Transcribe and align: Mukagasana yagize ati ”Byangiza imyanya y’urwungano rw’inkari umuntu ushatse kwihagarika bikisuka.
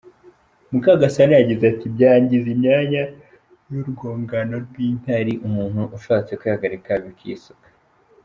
Mukagasana 0.71 1.33
yagize 1.35 1.63
ati 1.73 1.85
”Byangiza 1.95 2.47
imyanya 2.55 3.03
y’urwungano 3.71 4.55
rw’inkari 4.65 5.33
umuntu 5.47 5.81
ushatse 5.97 6.31
kwihagarika 6.39 6.91
bikisuka. 7.05 7.67